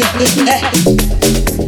Yeah. 0.00 1.67